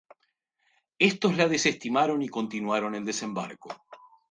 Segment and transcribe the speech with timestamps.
[0.97, 3.69] Estos la desestimaron y continuaron el desembarco.